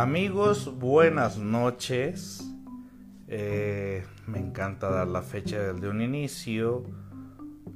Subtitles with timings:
[0.00, 2.42] Amigos, buenas noches.
[3.28, 6.86] Eh, me encanta dar la fecha del de un inicio.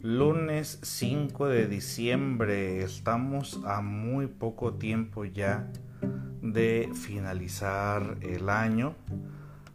[0.00, 2.82] Lunes 5 de diciembre.
[2.82, 5.70] Estamos a muy poco tiempo ya
[6.40, 8.94] de finalizar el año.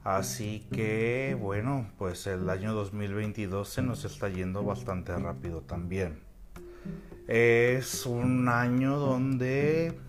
[0.03, 6.23] Así que bueno, pues el año 2022 se nos está yendo bastante rápido también.
[7.27, 9.99] Es un año donde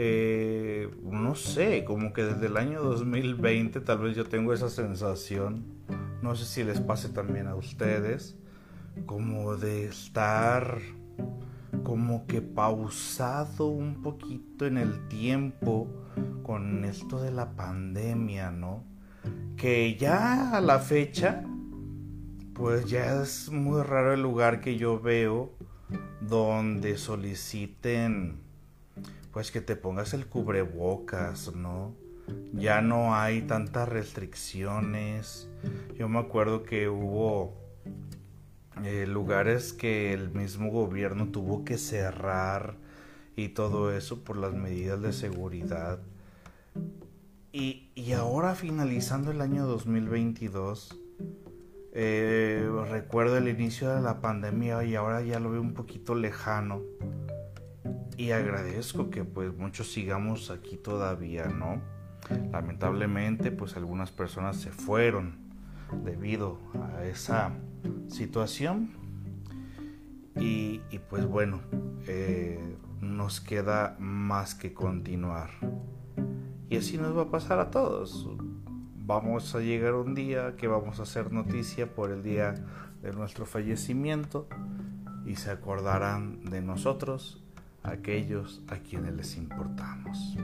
[0.00, 5.64] eh, no sé, como que desde el año 2020 tal vez yo tengo esa sensación,
[6.22, 8.36] no sé si les pase también a ustedes,
[9.06, 10.78] como de estar
[11.82, 15.88] como que pausado un poquito en el tiempo
[16.44, 18.84] con esto de la pandemia, ¿no?
[19.56, 21.42] Que ya a la fecha,
[22.54, 25.50] pues ya es muy raro el lugar que yo veo
[26.20, 28.46] donde soliciten
[29.32, 31.94] pues que te pongas el cubrebocas, ¿no?
[32.52, 35.48] Ya no hay tantas restricciones.
[35.96, 37.54] Yo me acuerdo que hubo
[38.84, 42.76] eh, lugares que el mismo gobierno tuvo que cerrar
[43.36, 46.00] y todo eso por las medidas de seguridad.
[47.52, 50.96] Y, ahora finalizando el año 2022,
[51.92, 56.82] eh, recuerdo el inicio de la pandemia y ahora ya lo veo un poquito lejano
[58.16, 61.80] y agradezco que pues muchos sigamos aquí todavía, ¿no?
[62.50, 65.36] Lamentablemente pues algunas personas se fueron
[66.04, 66.58] debido
[66.94, 67.52] a esa
[68.08, 68.90] situación
[70.40, 70.78] y,
[71.10, 71.60] pues bueno,
[72.06, 75.50] eh, nos queda más que continuar.
[76.70, 78.28] Y así nos va a pasar a todos.
[78.96, 82.54] Vamos a llegar un día que vamos a hacer noticia por el día
[83.02, 84.48] de nuestro fallecimiento
[85.24, 87.42] y se acordarán de nosotros
[87.82, 90.36] aquellos a quienes les importamos.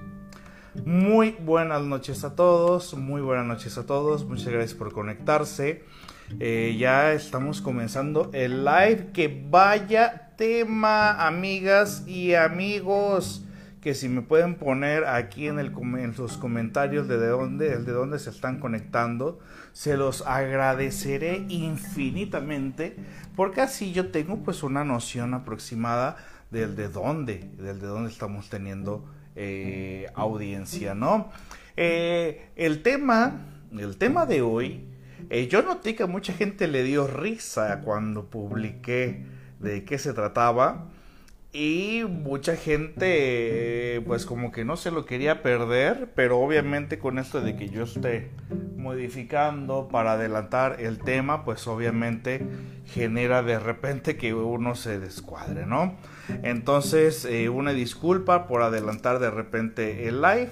[0.84, 5.84] Muy buenas noches a todos, muy buenas noches a todos, muchas gracias por conectarse.
[6.40, 9.10] Eh, ya estamos comenzando el live.
[9.12, 13.44] Que vaya tema, amigas y amigos.
[13.80, 17.92] Que si me pueden poner aquí en, el, en los comentarios de, de dónde, de
[17.92, 19.40] dónde se están conectando,
[19.72, 22.96] se los agradeceré infinitamente.
[23.36, 26.16] Porque así yo tengo pues una noción aproximada
[26.54, 29.04] del de dónde, del de dónde estamos teniendo
[29.34, 31.31] eh, audiencia, ¿no?
[31.76, 34.84] Eh, el tema, el tema de hoy,
[35.31, 39.26] eh, yo noté que a mucha gente le dio risa cuando publiqué
[39.59, 40.91] de qué se trataba
[41.54, 47.41] y mucha gente pues como que no se lo quería perder, pero obviamente con esto
[47.41, 48.32] de que yo esté
[48.76, 52.44] modificando para adelantar el tema, pues obviamente
[52.87, 55.94] genera de repente que uno se descuadre, ¿no?
[56.43, 60.50] Entonces, eh, una disculpa por adelantar de repente el live,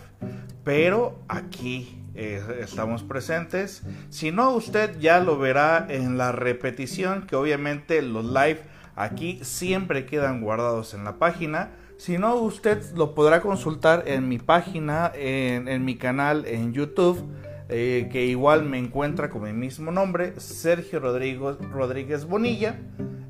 [0.62, 3.82] pero aquí eh, estamos presentes.
[4.08, 8.60] Si no, usted ya lo verá en la repetición, que obviamente los live
[8.94, 11.70] Aquí siempre quedan guardados en la página.
[11.96, 17.22] Si no, usted lo podrá consultar en mi página, en, mi canal en YouTube,
[17.68, 22.80] eh, que igual me encuentra con mi mismo nombre, Sergio Rodríguez Bonilla.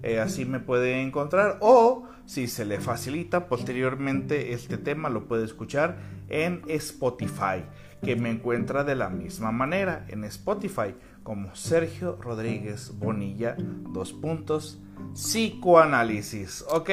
[0.02, 1.58] Eh, así me puede encontrar.
[1.60, 5.96] O si se le facilita posteriormente este tema, lo puede escuchar
[6.28, 7.64] en Spotify,
[8.02, 14.78] que me encuentra de la misma manera en Spotify como Sergio Rodríguez Bonilla, dos puntos
[15.14, 16.90] psicoanálisis, ¿ok?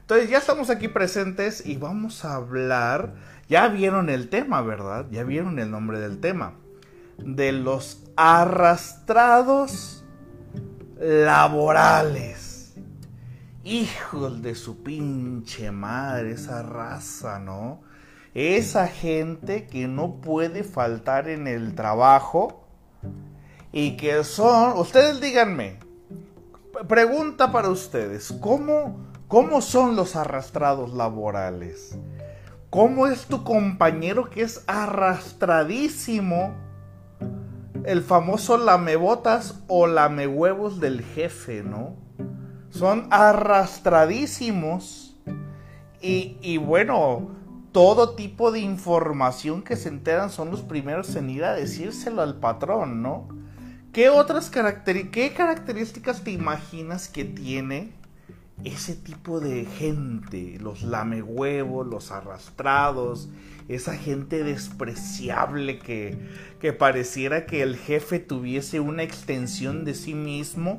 [0.00, 3.14] Entonces ya estamos aquí presentes y vamos a hablar,
[3.48, 5.06] ya vieron el tema, ¿verdad?
[5.10, 6.54] Ya vieron el nombre del tema,
[7.18, 10.04] de los arrastrados
[10.98, 12.74] laborales.
[13.64, 17.80] Hijos de su pinche madre, esa raza, ¿no?
[18.34, 22.61] Esa gente que no puede faltar en el trabajo
[23.72, 25.78] y que son, ustedes díganme,
[26.86, 31.98] pregunta para ustedes, ¿cómo, ¿cómo son los arrastrados laborales?
[32.68, 36.54] ¿Cómo es tu compañero que es arrastradísimo?
[37.84, 41.96] El famoso lamebotas o lamehuevos del jefe, ¿no?
[42.70, 45.16] Son arrastradísimos.
[46.00, 47.30] Y, y bueno,
[47.72, 52.36] todo tipo de información que se enteran son los primeros en ir a decírselo al
[52.36, 53.41] patrón, ¿no?
[53.92, 57.90] ¿Qué otras características te imaginas que tiene
[58.64, 60.56] ese tipo de gente?
[60.62, 63.28] Los lamehuevos, los arrastrados,
[63.68, 66.16] esa gente despreciable que,
[66.58, 70.78] que pareciera que el jefe tuviese una extensión de sí mismo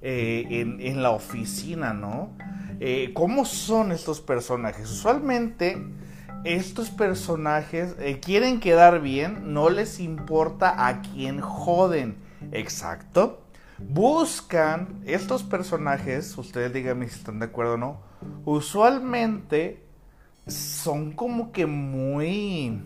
[0.00, 0.46] eh,
[0.78, 2.30] en, la oficina, ¿no?
[2.78, 4.88] Eh, ¿Cómo son estos personajes?
[4.88, 5.84] Usualmente
[6.44, 12.24] estos personajes eh, quieren quedar bien, no les importa a quién joden.
[12.52, 13.42] Exacto.
[13.78, 18.00] Buscan estos personajes, ustedes díganme si están de acuerdo o no,
[18.44, 19.84] usualmente
[20.46, 22.80] son como que muy...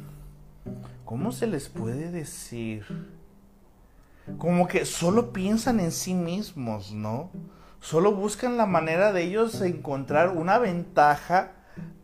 [1.05, 2.85] ¿Cómo se les puede decir?
[4.39, 7.31] Como que solo piensan en sí mismos, ¿no?
[7.81, 11.53] Solo buscan la manera de ellos encontrar una ventaja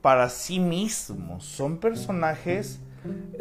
[0.01, 1.45] para sí mismos.
[1.45, 2.81] Son personajes,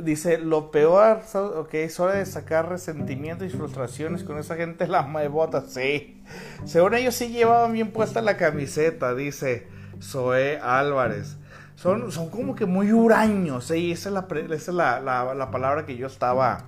[0.01, 5.01] dice, lo peor, ok, es hora de sacar resentimientos y frustraciones con esa gente la
[5.27, 6.21] bota, sí.
[6.65, 9.67] Según ellos sí llevaban bien puesta la camiseta, dice
[10.01, 11.37] Zoe Álvarez.
[11.75, 13.91] Son, son como que muy huraños, ¿eh?
[13.91, 16.65] esa es, la, esa es la, palabra que yo estaba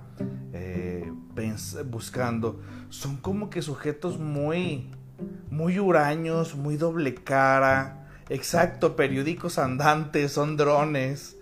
[0.52, 1.10] eh,
[1.86, 2.60] buscando.
[2.90, 4.90] Son como que sujetos muy,
[5.50, 7.98] muy huraños, muy doble cara
[8.30, 11.37] Exacto, periódicos andantes, son drones.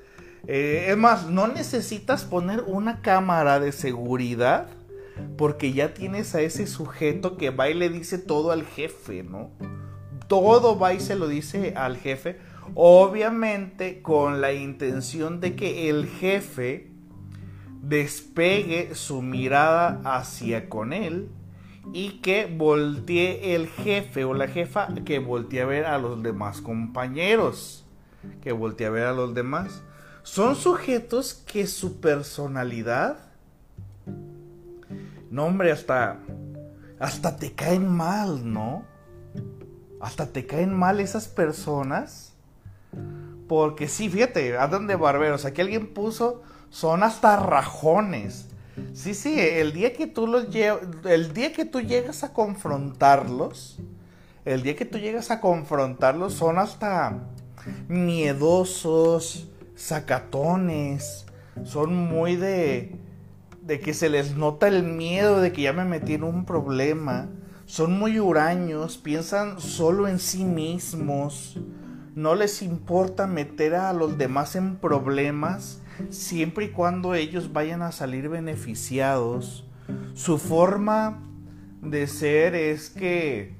[0.46, 4.68] Eh, es más, no necesitas poner una cámara de seguridad
[5.36, 9.50] porque ya tienes a ese sujeto que va y le dice todo al jefe, ¿no?
[10.28, 12.38] Todo va y se lo dice al jefe.
[12.74, 16.90] Obviamente con la intención de que el jefe
[17.82, 21.28] despegue su mirada hacia con él
[21.92, 26.60] y que voltee el jefe o la jefa que voltee a ver a los demás
[26.60, 27.86] compañeros,
[28.42, 29.84] que voltee a ver a los demás.
[30.26, 33.16] Son sujetos que su personalidad,
[35.30, 36.18] no hombre, hasta,
[36.98, 38.84] hasta te caen mal, ¿no?
[40.00, 42.32] Hasta te caen mal esas personas.
[43.46, 45.44] Porque sí, fíjate, andan de barberos.
[45.44, 48.48] Aquí alguien puso, son hasta rajones.
[48.94, 50.48] Sí, sí, el día que tú los
[51.04, 53.78] el día que tú llegas a confrontarlos,
[54.44, 57.16] el día que tú llegas a confrontarlos son hasta
[57.88, 61.26] miedosos, sacatones,
[61.64, 63.06] son muy de
[63.66, 67.28] de que se les nota el miedo de que ya me metí en un problema,
[67.66, 71.58] son muy huraños, piensan solo en sí mismos,
[72.14, 77.90] no les importa meter a los demás en problemas siempre y cuando ellos vayan a
[77.90, 79.66] salir beneficiados.
[80.14, 81.22] Su forma
[81.82, 83.56] de ser es que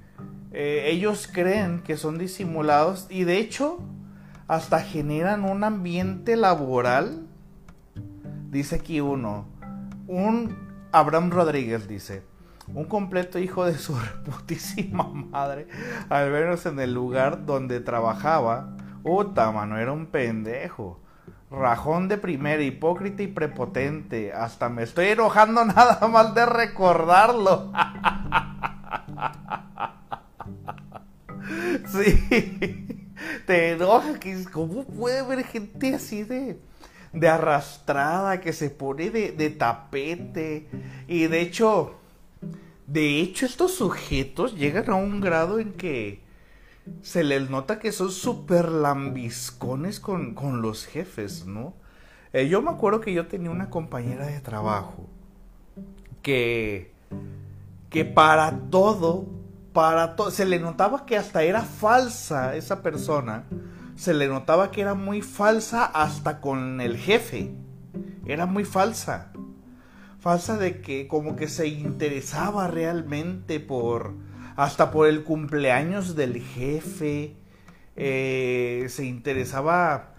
[0.52, 3.80] eh, ellos creen que son disimulados y de hecho
[4.48, 7.26] hasta generan un ambiente laboral.
[8.50, 9.46] Dice aquí uno,
[10.06, 10.56] un
[10.92, 12.22] Abraham Rodríguez dice,
[12.68, 13.94] un completo hijo de su
[14.24, 15.68] putísima madre,
[16.08, 21.00] al vernos en el lugar donde trabajaba, puta mano, era un pendejo.
[21.48, 24.32] Rajón de primera, hipócrita y prepotente.
[24.32, 27.72] Hasta me estoy enojando nada más de recordarlo.
[31.86, 32.85] sí.
[33.46, 34.18] Te enoja
[34.52, 36.58] ¿cómo puede haber gente así de,
[37.12, 40.68] de arrastrada que se pone de, de tapete?
[41.06, 41.94] Y de hecho,
[42.86, 46.26] de hecho estos sujetos llegan a un grado en que
[47.02, 51.74] se les nota que son súper lambiscones con, los jefes, ¿no?
[52.32, 55.08] Eh, yo me acuerdo que yo tenía una compañera de trabajo
[56.22, 56.92] que,
[57.90, 59.26] que para todo,
[60.30, 63.44] se le notaba que hasta era falsa esa persona,
[63.94, 67.52] se le notaba que era muy falsa hasta con el jefe,
[68.26, 69.32] era muy falsa,
[70.18, 74.14] falsa de que como que se interesaba realmente por
[74.56, 77.36] hasta por el cumpleaños del jefe,
[77.94, 80.14] eh, se interesaba,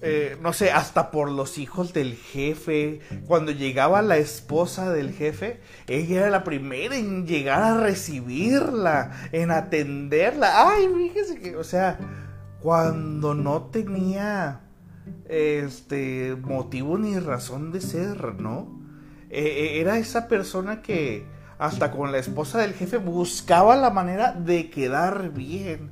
[0.00, 3.00] eh, no sé, hasta por los hijos del jefe.
[3.26, 9.50] Cuando llegaba la esposa del jefe, ella era la primera en llegar a recibirla, en
[9.50, 10.70] atenderla.
[10.70, 11.98] Ay, fíjese que, o sea,
[12.60, 14.60] cuando no tenía
[15.28, 18.78] este motivo ni razón de ser, ¿no?
[19.30, 21.26] Eh, era esa persona que
[21.58, 25.90] hasta con la esposa del jefe buscaba la manera de quedar bien.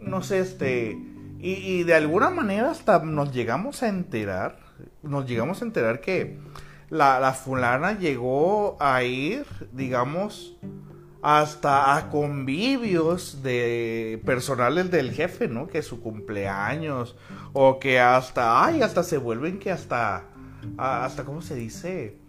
[0.00, 1.11] No sé, este...
[1.44, 4.58] Y, de alguna manera hasta nos llegamos a enterar,
[5.02, 6.38] nos llegamos a enterar que
[6.88, 10.56] la, la fulana llegó a ir, digamos,
[11.20, 15.66] hasta a convivios de personales del jefe, ¿no?
[15.66, 17.16] Que su cumpleaños
[17.52, 20.24] o que hasta, ay, hasta se vuelven que hasta,
[20.78, 22.22] hasta, ¿cómo se dice?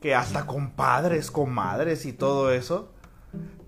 [0.00, 2.92] que hasta con padres, comadres y todo eso.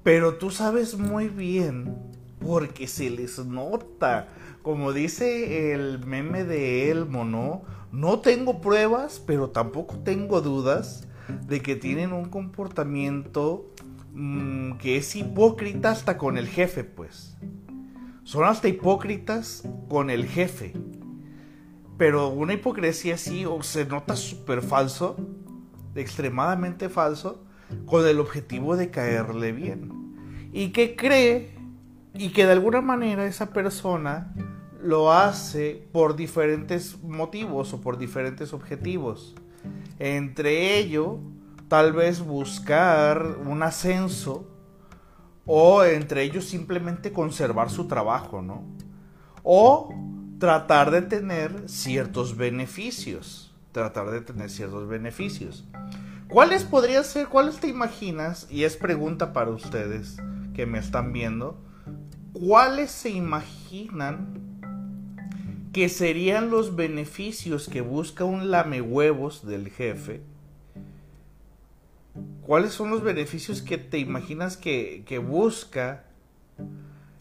[0.03, 1.97] Pero tú sabes muy bien,
[2.41, 4.29] porque se les nota.
[4.63, 7.63] Como dice el meme de Elmo, ¿no?
[7.93, 11.07] No tengo pruebas, pero tampoco tengo dudas
[11.47, 13.73] de que tienen un comportamiento
[14.13, 17.37] mm, que es hipócrita hasta con el jefe, pues.
[18.25, 20.75] Son hasta hipócritas con el jefe.
[21.97, 25.17] pero una hipocresía así o se nota súper falso,
[25.97, 27.45] extremadamente falso,
[27.87, 30.51] con el objetivo de caerle bien.
[30.53, 31.58] Y que cree
[32.19, 34.35] y que de alguna manera esa persona
[34.83, 39.35] lo hace por diferentes motivos o por diferentes objetivos.
[39.99, 41.21] Entre ello,
[41.69, 44.49] tal vez buscar un ascenso
[45.47, 48.65] o entre ellos simplemente conservar su trabajo, ¿no?
[49.43, 49.95] O
[50.39, 55.65] tratar de tener ciertos beneficios, tratar de tener ciertos beneficios.
[56.29, 58.47] ¿Cuáles podrían ser, cuáles te imaginas?
[58.51, 60.19] Y es pregunta para ustedes
[60.55, 61.68] que me están viendo.
[62.41, 64.61] ¿Cuáles se imaginan
[65.73, 70.23] que serían los beneficios que busca un lamehuevos del jefe?
[72.43, 76.05] ¿Cuáles son los beneficios que te imaginas que, que busca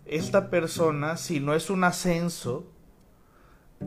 [0.05, 2.67] esta persona si no es un ascenso?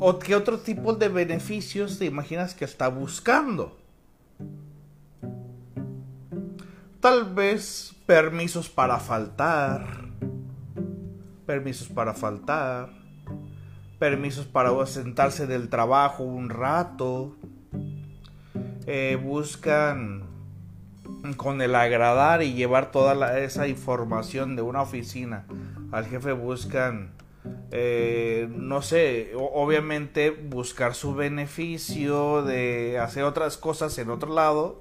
[0.01, 3.79] ¿O qué otro tipo de beneficios te imaginas que está buscando?
[7.01, 10.10] Tal vez permisos para faltar,
[11.51, 12.91] permisos para faltar,
[13.99, 17.35] permisos para sentarse del trabajo un rato.
[18.87, 20.23] Eh, buscan
[21.37, 25.45] con el agradar y llevar toda esa información de una oficina
[25.93, 27.13] al jefe buscan
[27.73, 34.81] eh, no sé obviamente buscar su beneficio de hacer otras cosas en otro lado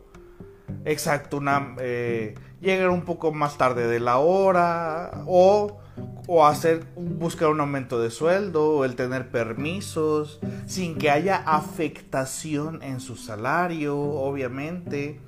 [0.85, 5.79] exacto una eh, llegar un poco más tarde de la hora o
[6.27, 12.83] o hacer buscar un aumento de sueldo o el tener permisos sin que haya afectación
[12.83, 15.19] en su salario obviamente.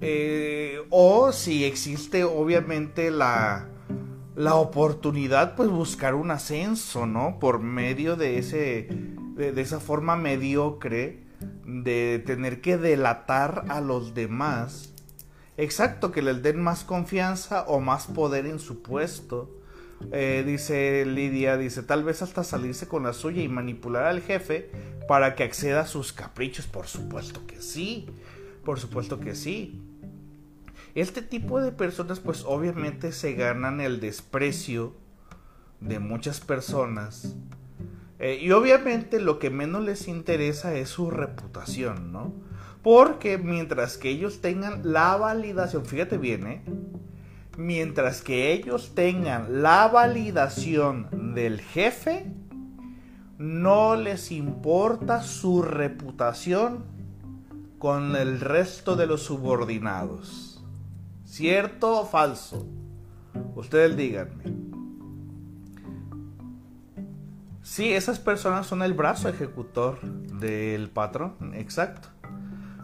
[0.00, 3.68] Eh, o si existe obviamente la
[4.34, 8.88] la oportunidad pues buscar un ascenso no por medio de ese
[9.36, 11.24] de esa forma mediocre
[11.64, 14.92] de tener que delatar a los demás.
[15.56, 19.63] Exacto que les den más confianza o más poder en su puesto
[20.12, 24.70] eh, dice Lidia, dice, tal vez hasta salirse con la suya y manipular al jefe
[25.08, 26.66] para que acceda a sus caprichos.
[26.66, 28.06] Por supuesto que sí,
[28.64, 29.80] por supuesto que sí.
[30.94, 34.94] Este tipo de personas pues obviamente se ganan el desprecio
[35.80, 37.34] de muchas personas.
[38.20, 42.32] Eh, y obviamente lo que menos les interesa es su reputación, ¿no?
[42.82, 46.62] Porque mientras que ellos tengan la validación, fíjate bien, ¿eh?
[47.56, 52.26] Mientras que ellos tengan la validación del jefe,
[53.38, 56.84] no les importa su reputación
[57.78, 60.64] con el resto de los subordinados.
[61.24, 62.66] ¿Cierto o falso?
[63.56, 64.64] Ustedes díganme.
[67.62, 72.08] Sí, esas personas son el brazo ejecutor del patrón, exacto.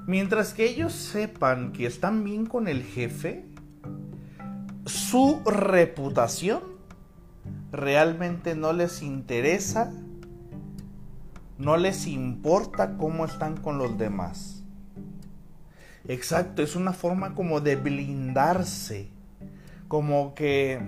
[0.07, 3.45] Mientras que ellos sepan que están bien con el jefe,
[4.91, 6.61] su reputación
[7.71, 9.93] realmente no les interesa,
[11.59, 14.65] no les importa cómo están con los demás.
[16.09, 19.11] Exacto, es una forma como de blindarse,
[19.87, 20.81] como que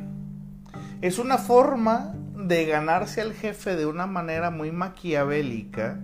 [1.00, 6.00] es una forma de ganarse al jefe de una manera muy maquiavélica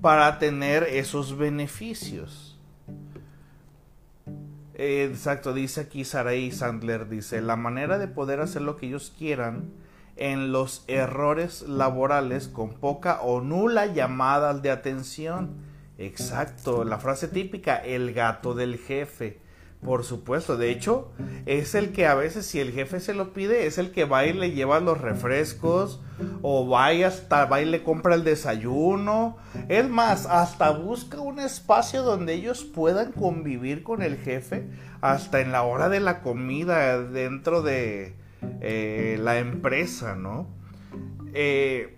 [0.00, 2.45] para tener esos beneficios.
[4.78, 9.70] Exacto, dice aquí Sarai Sandler, dice, la manera de poder hacer lo que ellos quieran
[10.16, 15.56] en los errores laborales con poca o nula llamadas de atención.
[15.96, 19.40] Exacto, la frase típica, el gato del jefe.
[19.86, 21.12] Por supuesto, de hecho,
[21.46, 24.26] es el que a veces si el jefe se lo pide, es el que va
[24.26, 26.00] y le lleva los refrescos
[26.42, 29.36] o va y hasta va y le compra el desayuno.
[29.68, 34.68] Es más, hasta busca un espacio donde ellos puedan convivir con el jefe
[35.02, 38.16] hasta en la hora de la comida dentro de
[38.60, 40.48] eh, la empresa, ¿no?
[41.32, 41.96] Eh,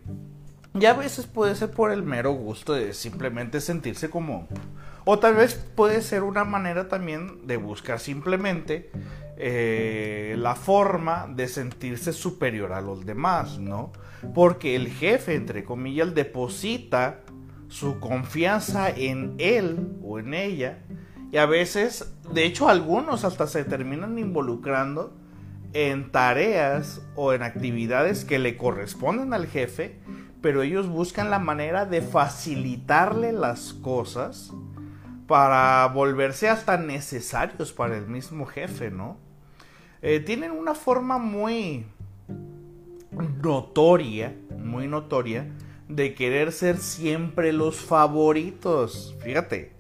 [0.79, 4.47] y a veces puede ser por el mero gusto de simplemente sentirse como
[5.11, 8.91] o tal vez puede ser una manera también de buscar simplemente
[9.39, 13.91] eh, la forma de sentirse superior a los demás, ¿no?
[14.35, 17.21] Porque el jefe, entre comillas, deposita
[17.69, 20.81] su confianza en él o en ella.
[21.33, 25.17] Y a veces, de hecho, algunos hasta se terminan involucrando
[25.73, 30.01] en tareas o en actividades que le corresponden al jefe,
[30.43, 34.53] pero ellos buscan la manera de facilitarle las cosas
[35.29, 39.19] para volverse hasta necesarios para el mismo jefe, ¿no?
[40.01, 41.85] Eh, tienen una forma muy
[43.43, 45.47] notoria, muy notoria,
[45.87, 49.15] de querer ser siempre los favoritos.
[49.21, 49.77] Fíjate,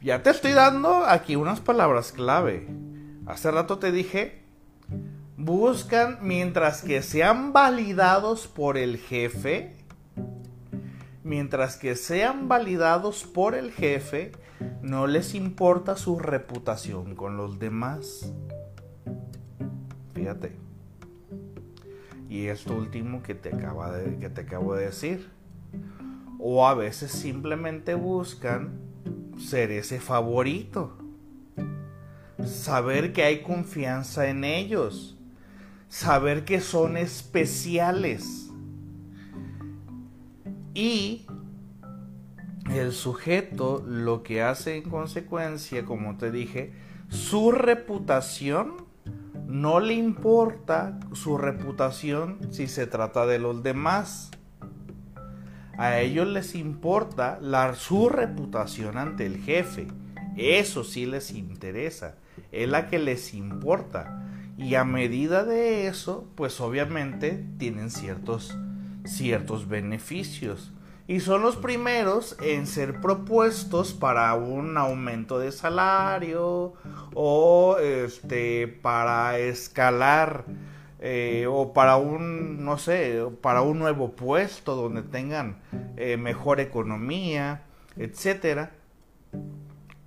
[0.00, 2.66] ya te estoy dando aquí unas palabras clave.
[3.26, 4.42] Hace rato te dije,
[5.36, 9.74] buscan mientras que sean validados por el jefe,
[11.24, 14.32] mientras que sean validados por el jefe,
[14.82, 18.32] no les importa su reputación con los demás.
[20.14, 20.56] Fíjate.
[22.28, 25.30] Y esto último que te, acaba de, que te acabo de decir.
[26.38, 28.80] O a veces simplemente buscan
[29.38, 30.96] ser ese favorito.
[32.44, 35.18] Saber que hay confianza en ellos.
[35.88, 38.50] Saber que son especiales.
[40.74, 41.26] Y
[42.70, 46.72] el sujeto lo que hace en consecuencia, como te dije,
[47.08, 48.86] su reputación
[49.46, 54.30] no le importa su reputación si se trata de los demás.
[55.78, 59.86] A ellos les importa la, su reputación ante el jefe.
[60.36, 62.16] Eso sí les interesa.
[62.50, 64.26] Es la que les importa.
[64.58, 68.56] Y a medida de eso, pues obviamente tienen ciertos,
[69.04, 70.72] ciertos beneficios
[71.08, 76.74] y son los primeros en ser propuestos para un aumento de salario
[77.14, 80.44] o este para escalar
[80.98, 85.60] eh, o para un no sé para un nuevo puesto donde tengan
[85.96, 87.62] eh, mejor economía
[87.96, 88.72] etcétera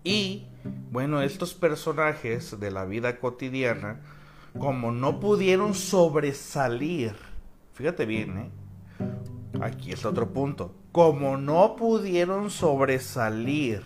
[0.04, 0.48] y
[0.92, 4.02] bueno estos personajes de la vida cotidiana
[4.58, 7.16] como no pudieron sobresalir
[7.74, 8.52] fíjate bien ¿eh?
[9.62, 13.84] aquí está otro punto como no pudieron sobresalir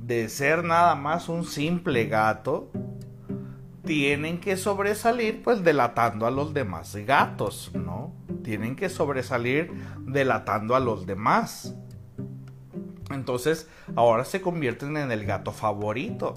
[0.00, 2.70] de ser nada más un simple gato,
[3.84, 8.12] tienen que sobresalir pues delatando a los demás gatos, ¿no?
[8.42, 11.74] Tienen que sobresalir delatando a los demás.
[13.10, 16.34] Entonces ahora se convierten en el gato favorito.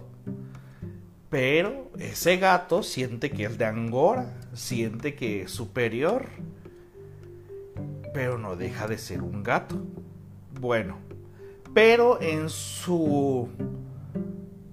[1.30, 6.26] Pero ese gato siente que es de Angora, siente que es superior
[8.14, 9.76] pero no deja de ser un gato.
[10.60, 10.98] Bueno,
[11.74, 13.50] pero en su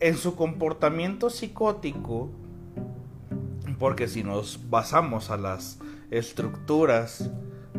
[0.01, 2.31] en su comportamiento psicótico,
[3.79, 5.79] porque si nos basamos a las
[6.11, 7.31] estructuras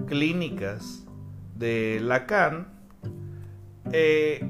[0.07, 1.05] clínicas
[1.55, 2.67] de Lacan,
[3.91, 4.49] eh,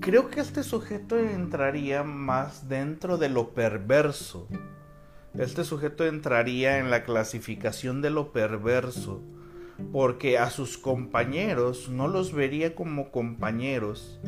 [0.00, 4.48] creo que este sujeto entraría más dentro de lo perverso.
[5.34, 9.22] Este sujeto entraría en la clasificación de lo perverso
[9.92, 14.20] porque a sus compañeros no los vería como compañeros,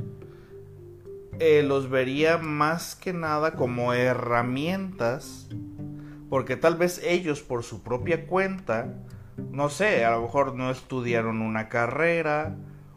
[1.38, 5.48] eh, los vería más que nada como herramientas,
[6.28, 8.94] porque tal vez ellos por su propia cuenta,
[9.50, 12.56] no sé, a lo mejor no estudiaron una carrera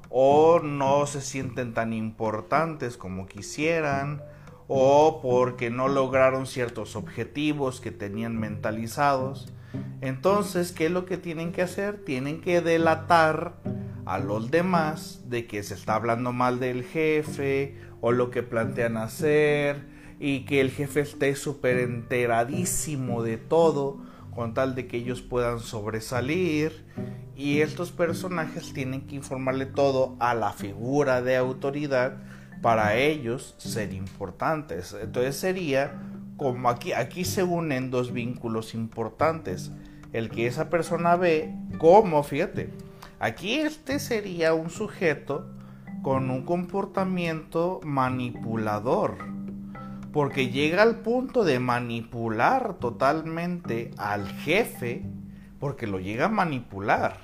[0.10, 4.22] o no se sienten tan importantes como quisieran,
[4.68, 9.52] o porque no lograron ciertos objetivos que tenían mentalizados.
[10.02, 12.04] Entonces, ¿qué es lo que tienen que hacer?
[12.04, 13.54] Tienen que delatar
[14.06, 18.98] a los demás de que se está hablando mal del jefe o lo que plantean
[18.98, 19.88] hacer
[20.20, 25.60] y que el jefe esté súper enteradísimo de todo con tal de que ellos puedan
[25.60, 26.86] sobresalir
[27.36, 32.18] y estos personajes tienen que informarle todo a la figura de autoridad
[32.62, 34.96] para ellos ser importantes.
[35.00, 35.94] Entonces sería
[36.44, 39.72] como aquí, aquí se unen dos vínculos importantes.
[40.12, 42.70] El que esa persona ve como, fíjate,
[43.20, 45.48] aquí este sería un sujeto
[46.02, 49.18] con un comportamiento manipulador.
[50.12, 55.06] Porque llega al punto de manipular totalmente al jefe,
[55.60, 57.22] porque lo llega a manipular.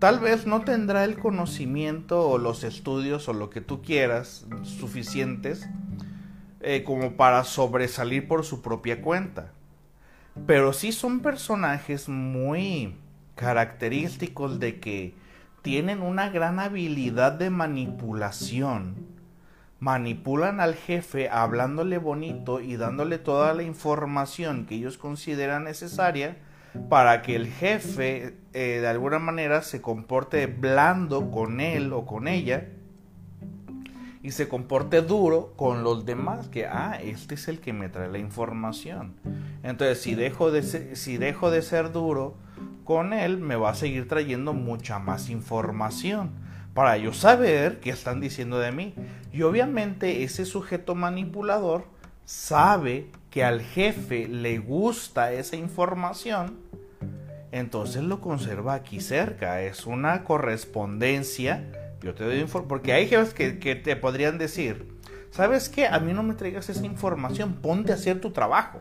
[0.00, 5.68] Tal vez no tendrá el conocimiento o los estudios o lo que tú quieras suficientes
[6.62, 9.52] eh, como para sobresalir por su propia cuenta.
[10.46, 12.96] Pero sí son personajes muy
[13.34, 15.14] característicos de que
[15.62, 19.06] tienen una gran habilidad de manipulación.
[19.80, 26.36] Manipulan al jefe hablándole bonito y dándole toda la información que ellos consideran necesaria
[26.88, 32.28] para que el jefe eh, de alguna manera se comporte blando con él o con
[32.28, 32.68] ella
[34.22, 38.08] y se comporte duro con los demás, que, ah, este es el que me trae
[38.08, 39.14] la información.
[39.62, 42.36] Entonces, si dejo de ser, si dejo de ser duro
[42.84, 46.30] con él, me va a seguir trayendo mucha más información
[46.74, 48.94] para yo saber qué están diciendo de mí.
[49.32, 51.84] Y obviamente ese sujeto manipulador
[52.24, 56.56] sabe que al jefe le gusta esa información
[57.52, 59.60] entonces lo conserva aquí cerca.
[59.60, 61.64] Es una correspondencia.
[62.02, 62.68] Yo te doy información.
[62.68, 64.98] Porque hay jefes que, te podrían decir:
[65.30, 65.86] ¿Sabes qué?
[65.86, 67.54] A mí no me traigas esa información.
[67.62, 68.80] Ponte a hacer tu trabajo.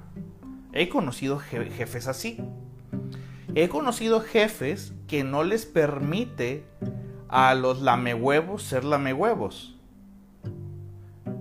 [0.73, 2.39] He conocido jefes así.
[3.53, 6.65] He conocido jefes que no les permite
[7.27, 9.77] a los lamehuevos ser lamehuevos.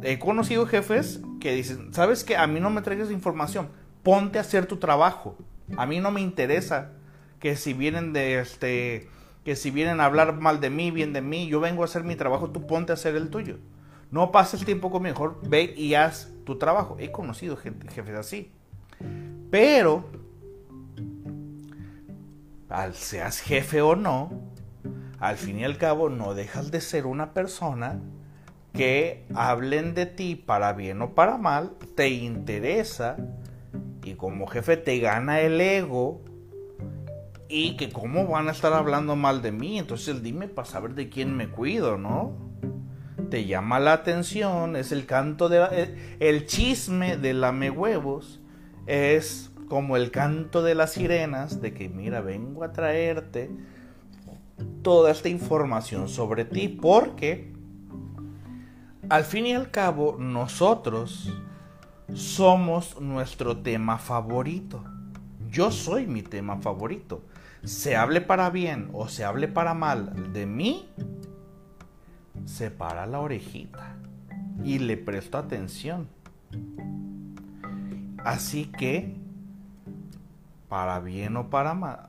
[0.02, 2.36] He conocido jefes que dicen, ¿sabes qué?
[2.36, 3.68] A mí no me traigas información.
[4.02, 5.36] Ponte a hacer tu trabajo.
[5.76, 6.92] A mí no me interesa
[7.38, 9.08] que si vienen de este
[9.44, 12.04] que si vienen a hablar mal de mí, bien de mí, yo vengo a hacer
[12.04, 13.58] mi trabajo, tú ponte a hacer el tuyo.
[14.10, 16.96] No pases tiempo conmigo, mejor ve y haz tu trabajo.
[16.98, 18.52] He conocido jefes así.
[19.50, 20.04] Pero,
[22.68, 24.30] al seas jefe o no,
[25.18, 28.00] al fin y al cabo no dejas de ser una persona
[28.72, 33.16] que hablen de ti para bien o para mal, te interesa
[34.02, 36.22] y como jefe te gana el ego
[37.50, 41.08] y que cómo van a estar hablando mal de mí, entonces dime para saber de
[41.08, 42.32] quién me cuido, ¿no?
[43.28, 48.40] Te llama la atención, es el canto de eh, el chisme de lame huevos
[48.86, 53.50] es como el canto de las sirenas de que mira, vengo a traerte
[54.82, 57.52] toda esta información sobre ti porque
[59.08, 61.32] al fin y al cabo nosotros
[62.14, 64.84] somos nuestro tema favorito.
[65.50, 67.22] Yo soy mi tema favorito.
[67.64, 70.88] Se hable para bien o se hable para mal de mí,
[72.46, 73.96] se para la orejita
[74.64, 76.08] y le presto atención.
[78.24, 79.16] Así que,
[80.68, 82.06] para bien o para mal,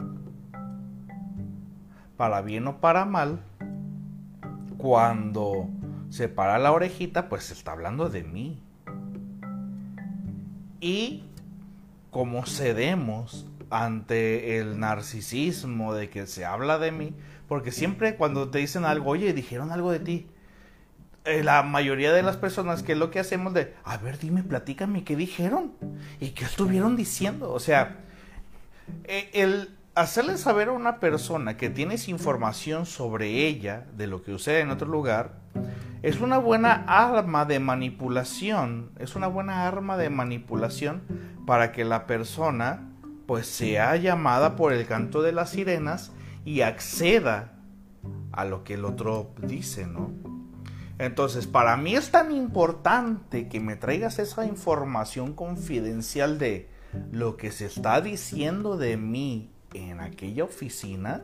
[2.17, 3.39] para bien o para mal,
[4.77, 5.69] cuando
[6.09, 8.61] se para la orejita, pues se está hablando de mí.
[10.79, 11.23] Y
[12.09, 17.15] como cedemos ante el narcisismo de que se habla de mí,
[17.47, 20.27] porque siempre cuando te dicen algo, oye, dijeron algo de ti,
[21.23, 24.43] eh, la mayoría de las personas que es lo que hacemos de, a ver, dime,
[24.43, 25.71] platícame qué dijeron
[26.19, 27.51] y qué estuvieron diciendo.
[27.51, 27.97] O sea,
[29.05, 34.31] eh, el hacerle saber a una persona que tienes información sobre ella, de lo que
[34.31, 35.33] sucede en otro lugar,
[36.01, 41.03] es una buena arma de manipulación, es una buena arma de manipulación
[41.45, 42.90] para que la persona
[43.31, 46.11] pues sea llamada por el canto de las sirenas
[46.43, 47.53] y acceda
[48.33, 50.11] a lo que el otro dice, ¿no?
[50.97, 56.67] Entonces, para mí es tan importante que me traigas esa información confidencial de
[57.13, 61.23] lo que se está diciendo de mí en aquella oficina.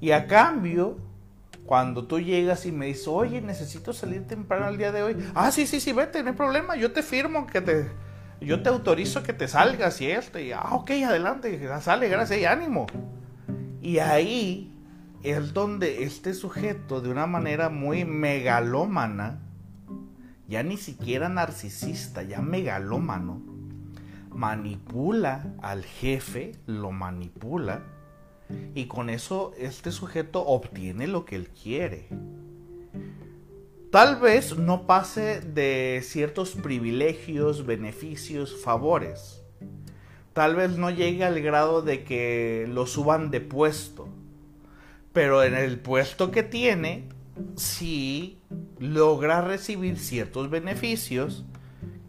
[0.00, 0.98] Y a cambio,
[1.66, 5.16] cuando tú llegas y me dices, oye, necesito salir temprano el día de hoy.
[5.34, 6.76] Ah, sí, sí, sí, vete, no hay problema.
[6.76, 8.09] Yo te firmo que te.
[8.40, 10.38] Yo te autorizo que te salgas y esto.
[10.38, 12.86] Y, ah, ok, adelante, sale, gracias y ánimo.
[13.82, 14.72] Y ahí
[15.22, 19.40] es donde este sujeto, de una manera muy megalómana,
[20.48, 23.42] ya ni siquiera narcisista, ya megalómano,
[24.30, 27.82] manipula al jefe, lo manipula
[28.74, 32.08] y con eso este sujeto obtiene lo que él quiere.
[33.90, 39.42] Tal vez no pase de ciertos privilegios, beneficios, favores.
[40.32, 44.08] Tal vez no llegue al grado de que lo suban de puesto.
[45.12, 47.08] Pero en el puesto que tiene,
[47.56, 48.38] sí
[48.78, 51.44] logra recibir ciertos beneficios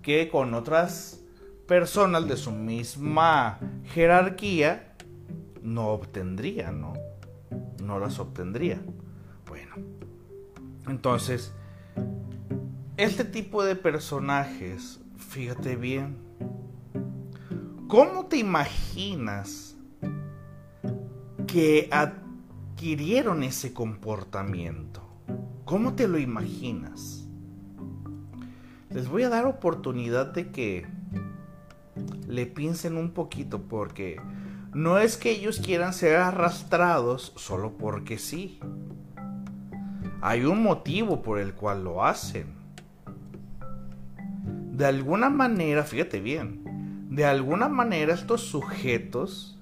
[0.04, 1.20] que con otras
[1.68, 4.94] personas de su misma jerarquía
[5.64, 6.94] no obtendría, ¿no?
[7.84, 8.80] No las obtendría.
[9.48, 9.76] Bueno,
[10.88, 11.56] entonces,
[13.02, 16.18] este tipo de personajes, fíjate bien,
[17.88, 19.76] ¿cómo te imaginas
[21.48, 25.02] que adquirieron ese comportamiento?
[25.66, 27.28] ¿Cómo te lo imaginas?
[28.92, 30.86] Les voy a dar oportunidad de que
[32.28, 34.22] le piensen un poquito porque
[34.76, 38.60] no es que ellos quieran ser arrastrados solo porque sí.
[40.22, 42.61] Hay un motivo por el cual lo hacen.
[44.72, 49.60] De alguna manera, fíjate bien, de alguna manera estos sujetos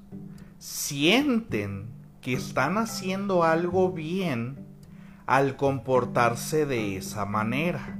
[0.59, 1.87] sienten
[2.21, 4.65] que están haciendo algo bien
[5.25, 7.99] al comportarse de esa manera.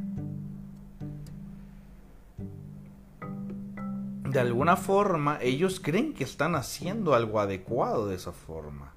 [4.31, 8.93] de alguna forma ellos creen que están haciendo algo adecuado de esa forma.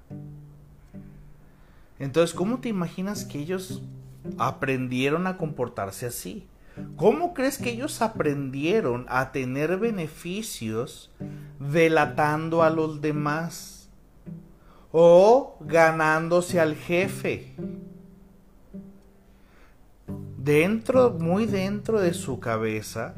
[1.99, 3.81] Entonces, ¿cómo te imaginas que ellos
[4.37, 6.47] aprendieron a comportarse así?
[6.95, 11.11] ¿Cómo crees que ellos aprendieron a tener beneficios
[11.59, 13.83] delatando a los demás?
[14.95, 17.55] o ganándose al jefe.
[20.37, 23.15] Dentro, muy dentro de su cabeza,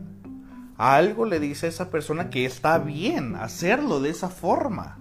[0.78, 4.98] algo le dice a esa persona que está bien hacerlo de esa forma.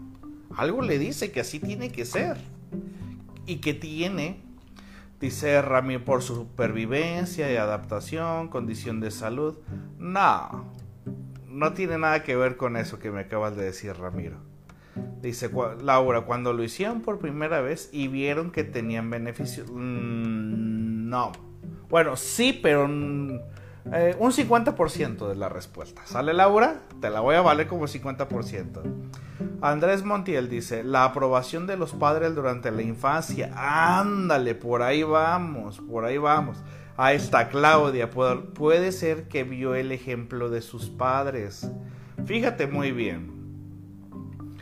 [0.57, 2.38] Algo le dice que así tiene que ser.
[3.47, 4.43] Y que tiene,
[5.20, 9.57] dice Rami, por supervivencia y adaptación, condición de salud.
[9.98, 10.72] No,
[11.48, 14.37] no tiene nada que ver con eso que me acabas de decir, Ramiro.
[15.22, 15.50] Dice
[15.83, 19.70] Laura, cuando lo hicieron por primera vez y vieron que tenían beneficios.
[19.70, 21.33] Mm, no.
[21.88, 22.88] Bueno, sí, pero
[23.92, 26.03] eh, un 50% de la respuesta.
[26.07, 26.81] ¿Sale Laura?
[27.01, 28.83] Te la voy a valer como 50%.
[29.61, 33.53] Andrés Montiel dice, la aprobación de los padres durante la infancia.
[33.55, 36.59] Ándale, por ahí vamos, por ahí vamos.
[36.97, 41.68] Ahí está Claudia, puede ser que vio el ejemplo de sus padres.
[42.25, 43.33] Fíjate muy bien.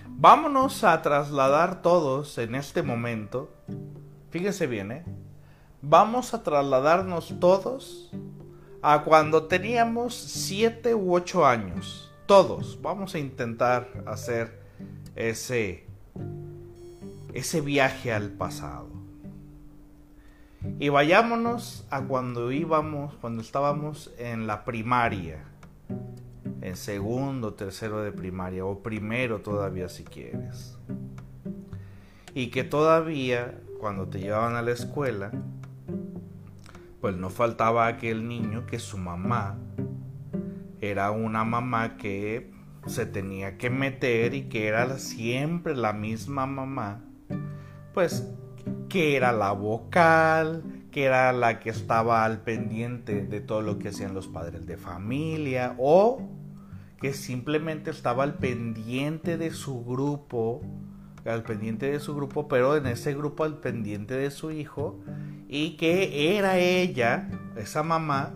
[0.08, 3.50] Vámonos a trasladar todos en este momento.
[4.30, 5.04] Fíjese bien, ¿eh?
[5.82, 8.12] Vamos a trasladarnos todos
[8.82, 12.10] a cuando teníamos 7 u 8 años.
[12.26, 12.80] Todos.
[12.82, 14.60] Vamos a intentar hacer
[15.14, 15.86] ese,
[17.32, 18.88] ese viaje al pasado.
[20.78, 25.44] Y vayámonos a cuando íbamos, cuando estábamos en la primaria.
[26.60, 30.76] En segundo, tercero de primaria o primero todavía si quieres.
[32.34, 35.32] Y que todavía cuando te llevaban a la escuela,
[37.02, 39.58] pues no faltaba aquel niño que su mamá
[40.80, 42.52] era una mamá que
[42.86, 47.04] se tenía que meter y que era siempre la misma mamá,
[47.92, 48.32] pues
[48.88, 50.62] que era la vocal,
[50.92, 54.76] que era la que estaba al pendiente de todo lo que hacían los padres de
[54.76, 56.22] familia, o
[57.00, 60.62] que simplemente estaba al pendiente de su grupo,
[61.24, 65.00] al pendiente de su grupo, pero en ese grupo al pendiente de su hijo,
[65.52, 68.32] y que era ella, esa mamá,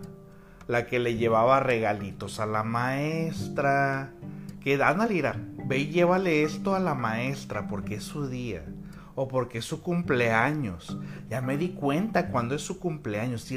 [0.67, 4.13] la que le llevaba regalitos a la maestra.
[4.63, 8.65] Que Ana Lira, ve y llévale esto a la maestra porque es su día
[9.15, 10.95] o porque es su cumpleaños.
[11.27, 13.51] Ya me di cuenta cuando es su cumpleaños.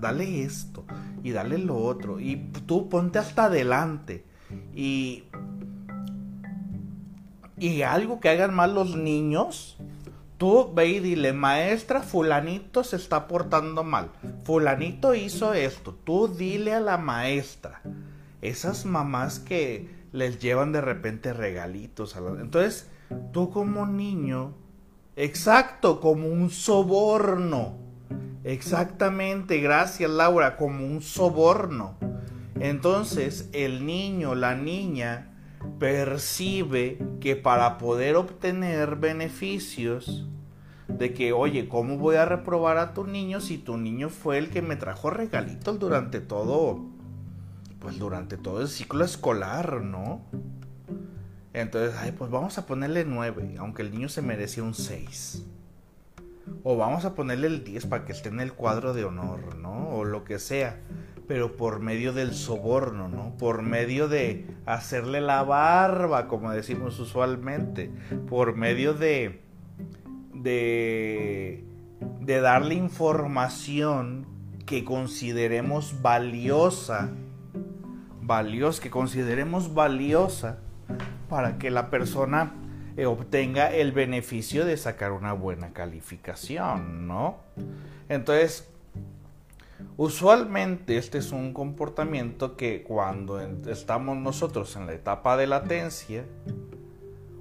[0.00, 0.84] dale esto
[1.22, 2.18] y dale lo otro.
[2.18, 4.24] Y tú ponte hasta adelante.
[4.74, 5.22] Y,
[7.56, 9.78] y algo que hagan mal los niños,
[10.44, 14.10] Tú ve y dile, maestra, fulanito se está portando mal.
[14.44, 15.96] Fulanito hizo esto.
[16.04, 17.80] Tú dile a la maestra.
[18.42, 22.14] Esas mamás que les llevan de repente regalitos.
[22.14, 22.90] A Entonces,
[23.32, 24.52] tú como niño,
[25.16, 27.78] exacto, como un soborno.
[28.44, 31.96] Exactamente, gracias Laura, como un soborno.
[32.60, 35.30] Entonces, el niño, la niña,
[35.78, 40.26] percibe que para poder obtener beneficios,
[40.88, 44.50] de que, oye, ¿cómo voy a reprobar a tu niño si tu niño fue el
[44.50, 46.84] que me trajo regalitos durante todo,
[47.80, 50.22] pues durante todo el ciclo escolar, ¿no?
[51.52, 55.44] Entonces, ay, pues vamos a ponerle 9, aunque el niño se merecía un 6.
[56.62, 59.88] O vamos a ponerle el 10 para que esté en el cuadro de honor, ¿no?
[59.90, 60.80] O lo que sea
[61.26, 63.34] pero por medio del soborno, ¿no?
[63.38, 67.90] Por medio de hacerle la barba, como decimos usualmente,
[68.28, 69.43] por medio de
[70.34, 71.64] de
[72.24, 74.26] de darle información
[74.66, 77.10] que consideremos valiosa,
[78.22, 80.58] valiosa, que consideremos valiosa
[81.28, 82.54] para que la persona
[82.96, 87.36] eh, obtenga el beneficio de sacar una buena calificación, ¿no?
[88.08, 88.70] Entonces,
[89.96, 96.24] Usualmente este es un comportamiento que cuando estamos nosotros en la etapa de latencia,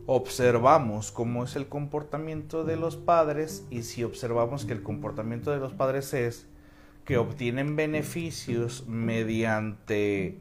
[0.05, 5.57] observamos cómo es el comportamiento de los padres y si observamos que el comportamiento de
[5.57, 6.47] los padres es
[7.05, 10.39] que obtienen beneficios mediante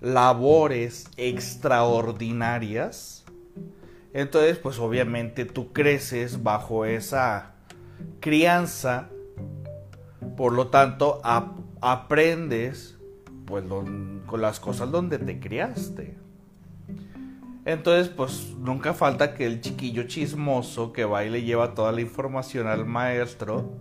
[0.00, 3.24] labores extraordinarias,
[4.12, 7.54] entonces pues obviamente tú creces bajo esa
[8.20, 9.10] crianza
[10.38, 11.20] por lo tanto,
[11.80, 12.96] aprendes
[13.44, 16.16] pues con las cosas donde te criaste.
[17.68, 22.00] Entonces, pues nunca falta que el chiquillo chismoso que va y le lleva toda la
[22.00, 23.74] información al maestro,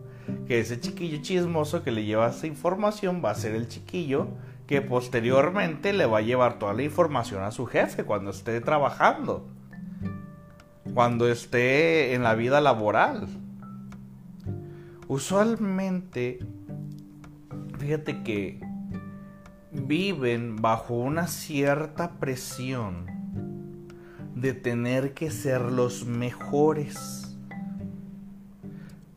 [0.46, 4.28] que ese chiquillo chismoso que le lleva esa información va a ser el chiquillo
[4.68, 9.48] que posteriormente le va a llevar toda la información a su jefe cuando esté trabajando,
[10.94, 13.30] cuando esté en la vida laboral.
[15.08, 16.40] Usualmente,
[17.80, 18.60] fíjate que
[19.72, 23.17] viven bajo una cierta presión
[24.42, 27.36] de tener que ser los mejores.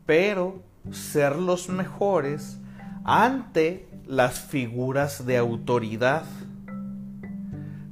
[0.05, 2.59] Pero ser los mejores
[3.03, 6.23] ante las figuras de autoridad.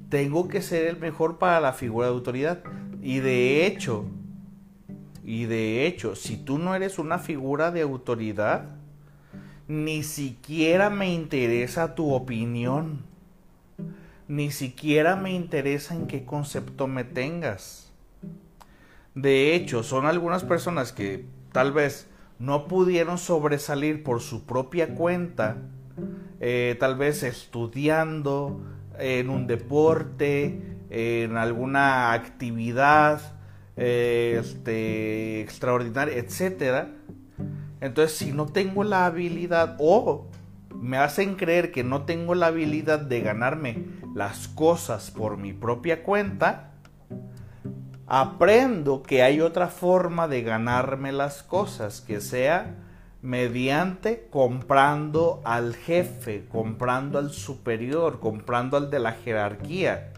[0.09, 2.63] Tengo que ser el mejor para la figura de autoridad.
[3.01, 4.05] Y de hecho,
[5.23, 8.65] y de hecho, si tú no eres una figura de autoridad,
[9.67, 13.08] ni siquiera me interesa tu opinión.
[14.29, 17.91] Ni siquiera me interesa en qué concepto me tengas.
[19.13, 22.07] De hecho, son algunas personas que tal vez
[22.39, 25.57] no pudieron sobresalir por su propia cuenta,
[26.39, 28.63] eh, tal vez estudiando
[28.97, 33.19] en un deporte, en alguna actividad
[33.75, 36.89] eh, este, extraordinaria, etcétera,
[37.81, 40.27] entonces, si no tengo la habilidad o
[40.75, 43.85] me hacen creer que no tengo la habilidad de ganarme
[44.19, 46.71] las cosas por mi propia cuenta,
[48.05, 52.75] aprendo que hay otra forma de ganarme las cosas, que sea
[53.21, 60.11] mediante comprando al jefe, comprando al superior, comprando al de la jerarquía.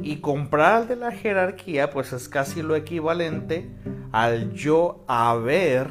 [0.00, 3.68] Y comprar al de la jerarquía, pues es casi lo equivalente
[4.12, 5.88] al yo haber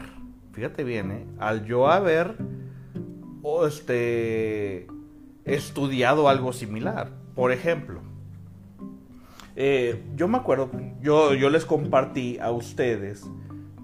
[0.53, 1.25] fíjate bien, ¿eh?
[1.38, 2.36] al yo haber
[3.65, 4.88] este,
[5.55, 7.11] estudiado algo similar.
[7.35, 8.01] Por ejemplo,
[9.55, 13.25] eh, yo me acuerdo, yo, yo les compartí a ustedes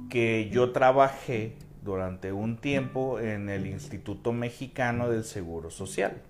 [0.09, 6.21] que yo trabajé durante un tiempo en el Instituto Mexicano del Seguro Social.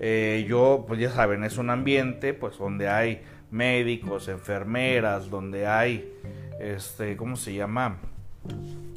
[0.00, 6.12] Eh, yo, pues ya saben, es un ambiente pues donde hay médicos, enfermeras, donde hay,
[6.60, 7.98] este, ¿cómo se llama?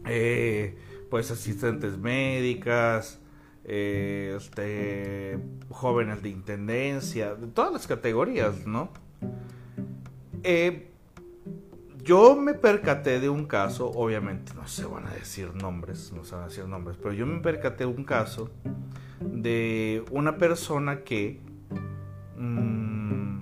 [0.06, 0.76] Eh,
[1.10, 3.21] pues asistentes médicas,
[3.66, 8.90] eh, este, jóvenes de intendencia, de todas las categorías, ¿no?
[10.44, 10.90] Eh,
[12.04, 16.34] yo me percaté de un caso, obviamente no se van a decir nombres, no se
[16.34, 18.50] van a decir nombres, pero yo me percaté de un caso
[19.20, 21.40] de una persona que
[22.38, 23.42] mm,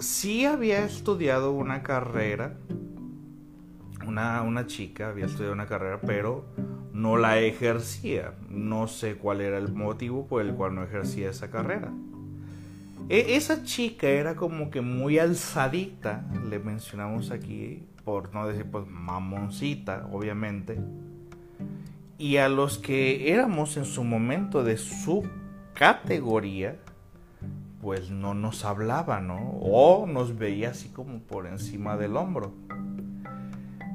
[0.00, 2.56] sí había estudiado una carrera
[4.10, 6.44] una, chica, había estudiado una carrera, pero
[6.92, 8.34] no la ejercía.
[8.48, 11.92] No sé cuál era el motivo por el cual no ejercía esa carrera.
[13.08, 18.86] E, esa chica era como que muy alzadita, le mencionamos aquí, por no decir pues
[18.86, 20.78] mamoncita, obviamente.
[22.18, 25.28] Y a los que éramos en su momento de su
[25.74, 26.76] categoría,
[27.80, 29.38] pues no nos hablaba, ¿no?
[29.60, 32.52] O nos veía así como por encima del hombro.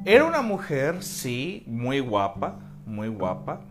[0.06, 3.62] Era una mujer, sí, muy guapa, muy guapa.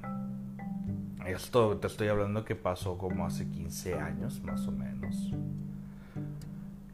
[1.27, 5.33] Esto te estoy hablando que pasó como hace 15 años, más o menos.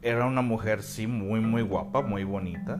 [0.01, 2.79] Era una mujer, sí, muy, muy guapa, muy bonita.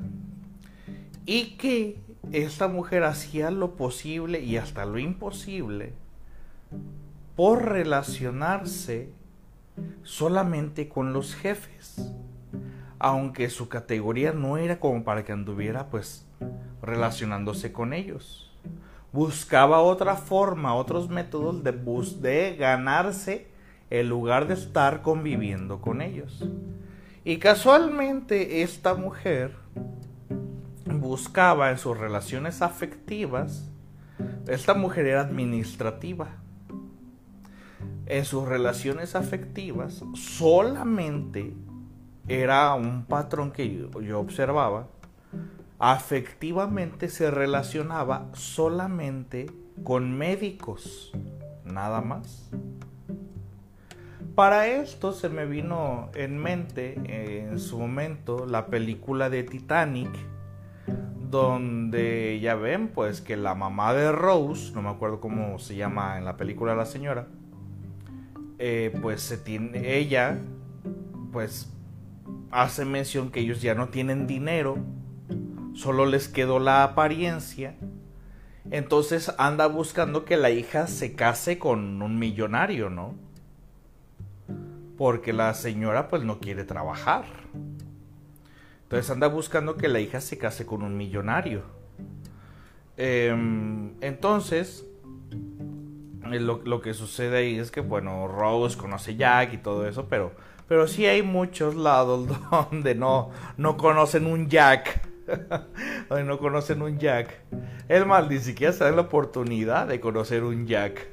[1.25, 1.99] Y que
[2.31, 5.93] esta mujer hacía lo posible y hasta lo imposible
[7.35, 9.09] por relacionarse
[10.03, 12.13] solamente con los jefes.
[12.99, 16.25] Aunque su categoría no era como para que anduviera pues
[16.81, 18.50] relacionándose con ellos.
[19.13, 21.63] Buscaba otra forma, otros métodos
[22.21, 23.47] de, ganarse
[23.89, 26.47] el lugar de estar conviviendo con ellos.
[27.25, 29.55] Y casualmente esta mujer
[30.85, 33.69] buscaba en sus relaciones afectivas,
[34.47, 36.29] esta mujer era administrativa.
[38.05, 41.53] En sus relaciones afectivas solamente
[42.27, 44.87] era un patrón que yo observaba
[45.81, 49.47] afectivamente se relacionaba solamente
[49.83, 51.11] con médicos,
[51.65, 52.51] nada más.
[54.35, 60.11] Para esto se me vino en mente en su momento la película de Titanic,
[61.31, 66.19] donde ya ven pues que la mamá de Rose, no me acuerdo cómo se llama
[66.19, 67.27] en la película la señora,
[68.59, 70.37] eh, pues se tiene, ella
[71.31, 71.73] pues
[72.51, 75.00] hace mención que ellos ya no tienen dinero
[75.73, 77.75] solo les quedó la apariencia.
[78.69, 83.15] Entonces anda buscando que la hija se case con un millonario, ¿no?
[84.97, 87.25] Porque la señora pues no quiere trabajar.
[88.83, 91.63] Entonces anda buscando que la hija se case con un millonario.
[92.97, 94.85] Em, entonces,
[96.31, 100.33] eh, lo, que sucede ahí es que, bueno, Rose conoce Jack y todo eso, pero,
[100.67, 105.10] pero sí hay muchos lados donde no, no conocen un Jack
[106.25, 107.33] no conocen un Jack.
[107.87, 111.07] El mal ni siquiera se da la oportunidad de conocer un Jack.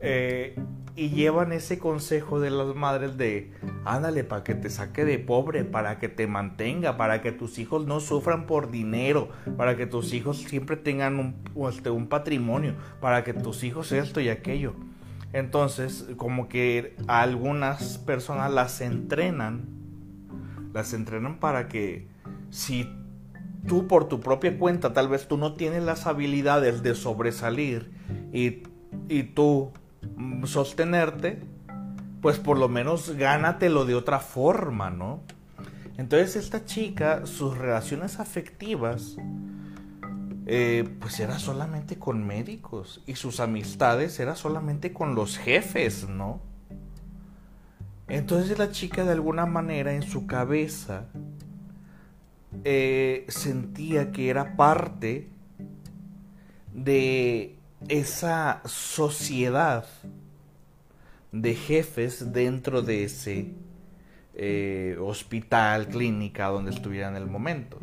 [0.00, 0.56] Eh,
[0.96, 3.52] y llevan ese consejo de las madres de,
[3.84, 7.86] ándale, para que te saque de pobre, para que te mantenga, para que tus hijos
[7.86, 9.28] no sufran por dinero,
[9.58, 14.20] para que tus hijos siempre tengan un, este, un patrimonio, para que tus hijos esto
[14.20, 14.74] y aquello.
[15.34, 19.66] Entonces, como que algunas personas las entrenan,
[20.72, 22.08] las entrenan para que
[22.48, 22.90] si
[23.66, 27.90] tú por tu propia cuenta, tal vez tú no tienes las habilidades de sobresalir
[28.32, 28.62] y,
[29.08, 29.72] y tú
[30.16, 31.42] mm, sostenerte,
[32.20, 35.20] pues por lo menos gánatelo de otra forma, ¿no?
[35.98, 39.16] Entonces esta chica, sus relaciones afectivas,
[40.48, 46.40] eh, pues era solamente con médicos y sus amistades era solamente con los jefes, ¿no?
[48.08, 51.06] Entonces la chica de alguna manera en su cabeza
[52.64, 55.28] eh, sentía que era parte
[56.72, 57.56] de
[57.88, 59.86] esa sociedad
[61.32, 63.52] de jefes dentro de ese
[64.34, 67.78] eh, hospital, clínica donde estuviera en el momento.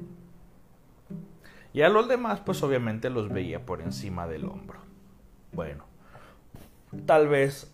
[1.74, 4.80] Y a los demás, pues obviamente los veía por encima del hombro.
[5.54, 5.86] Bueno,
[7.06, 7.72] tal vez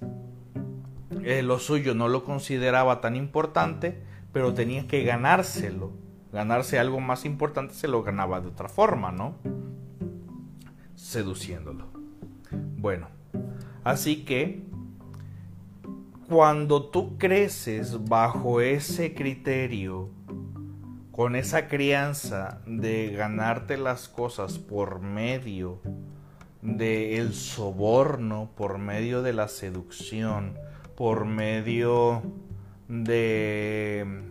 [1.23, 5.91] eh, lo suyo no lo consideraba tan importante, pero tenía que ganárselo
[6.31, 9.35] ganarse algo más importante se lo ganaba de otra forma, ¿no?
[10.95, 11.87] Seduciéndolo.
[12.77, 13.07] Bueno,
[13.83, 14.63] así que
[16.27, 20.09] cuando tú creces bajo ese criterio,
[21.11, 25.81] con esa crianza de ganarte las cosas por medio
[26.61, 30.57] del el soborno, por medio de la seducción,
[30.95, 32.21] por medio
[32.87, 34.28] de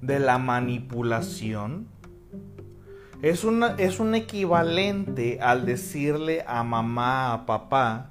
[0.00, 1.88] de la manipulación
[3.22, 3.44] es,
[3.78, 8.10] es un equivalente al decirle a mamá, a papá,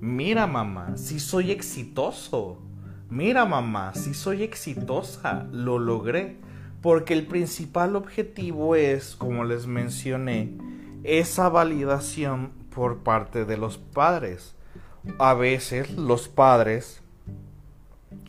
[0.00, 2.62] mira mamá, si soy exitoso,
[3.10, 6.38] mira mamá, si soy exitosa, lo logré.
[6.80, 10.56] Porque el principal objetivo es, como les mencioné,
[11.02, 14.54] esa validación por parte de los padres.
[15.18, 17.02] A veces los padres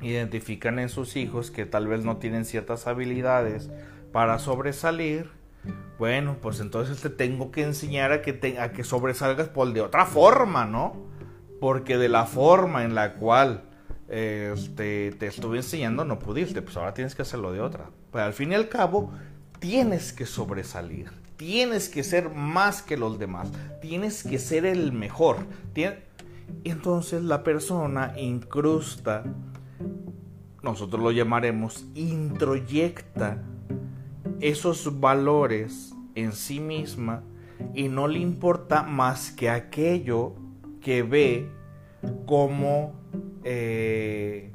[0.01, 3.69] identifican en sus hijos que tal vez no tienen ciertas habilidades
[4.11, 5.29] para sobresalir,
[5.99, 9.81] bueno, pues entonces te tengo que enseñar a que, te, a que sobresalgas por de
[9.81, 10.95] otra forma, ¿no?
[11.59, 13.63] Porque de la forma en la cual
[14.07, 17.89] este, te estuve enseñando no pudiste, pues ahora tienes que hacerlo de otra.
[18.11, 19.11] Pero al fin y al cabo,
[19.59, 23.49] tienes que sobresalir, tienes que ser más que los demás,
[23.81, 25.37] tienes que ser el mejor.
[25.75, 29.23] Y entonces la persona incrusta
[30.67, 33.41] nosotros lo llamaremos, introyecta
[34.41, 37.23] esos valores en sí misma
[37.73, 40.33] y no le importa más que aquello
[40.81, 41.49] que ve
[42.25, 42.93] como
[43.43, 44.51] eh,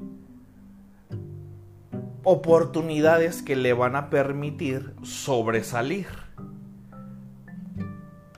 [2.23, 6.07] oportunidades que le van a permitir sobresalir.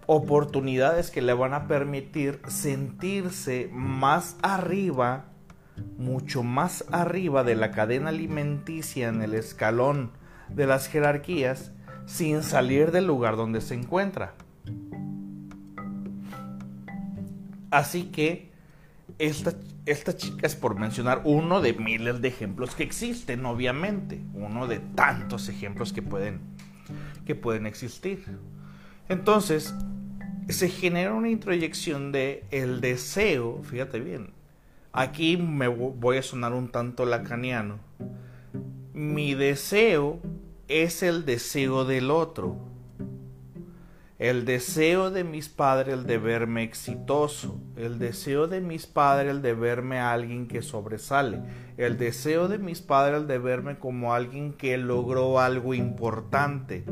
[0.06, 5.33] Oportunidades que le van a permitir sentirse más arriba
[5.98, 10.12] mucho más arriba de la cadena alimenticia en el escalón
[10.48, 11.72] de las jerarquías
[12.06, 14.34] sin salir del lugar donde se encuentra.
[17.70, 18.52] Así que
[19.18, 19.54] esta,
[19.86, 24.78] esta chica es por mencionar uno de miles de ejemplos que existen, obviamente, uno de
[24.78, 26.40] tantos ejemplos que pueden,
[27.26, 28.24] que pueden existir.
[29.08, 29.74] Entonces,
[30.48, 34.30] se genera una introyección de el deseo, fíjate bien,
[34.96, 37.80] Aquí me voy a sonar un tanto lacaniano.
[38.92, 40.20] Mi deseo
[40.68, 42.58] es el deseo del otro.
[44.20, 47.60] El deseo de mis padres el de verme exitoso.
[47.74, 51.40] El deseo de mis padres el de verme a alguien que sobresale.
[51.76, 56.84] El deseo de mis padres el de verme como alguien que logró algo importante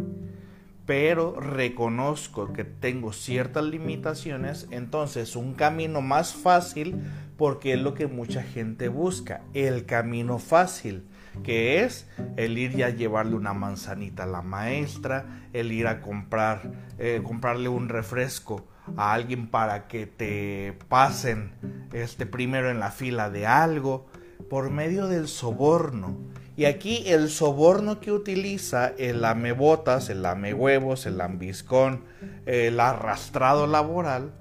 [0.87, 7.01] pero reconozco que tengo ciertas limitaciones, entonces un camino más fácil,
[7.37, 11.09] porque es lo que mucha gente busca, el camino fácil,
[11.43, 16.01] que es el ir y a llevarle una manzanita a la maestra, el ir a
[16.01, 18.67] comprar, eh, comprarle un refresco
[18.97, 21.53] a alguien para que te pasen
[21.93, 24.07] este primero en la fila de algo,
[24.51, 26.17] por medio del soborno.
[26.57, 32.05] Y aquí el soborno que utiliza el amebotas, el huevos, el ambiscón,
[32.45, 34.35] el arrastrado laboral,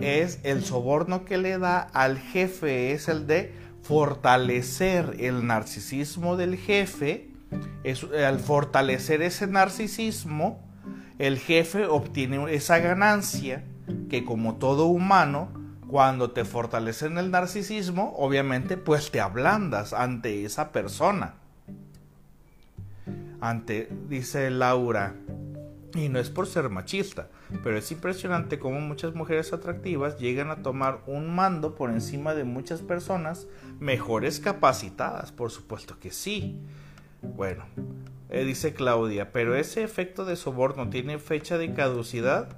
[0.00, 6.56] es el soborno que le da al jefe, es el de fortalecer el narcisismo del
[6.56, 7.30] jefe.
[7.84, 10.60] Es, al fortalecer ese narcisismo,
[11.18, 13.64] el jefe obtiene esa ganancia
[14.10, 20.72] que como todo humano Cuando te fortalecen el narcisismo, obviamente, pues te ablandas ante esa
[20.72, 21.34] persona.
[23.40, 25.14] Ante, dice Laura,
[25.98, 27.28] y no es por ser machista,
[27.62, 32.44] pero es impresionante cómo muchas mujeres atractivas llegan a tomar un mando por encima de
[32.44, 33.46] muchas personas
[33.80, 36.58] mejores capacitadas, por supuesto que sí.
[37.22, 37.64] Bueno,
[38.28, 42.48] eh, dice Claudia, pero ese efecto de soborno tiene fecha de caducidad.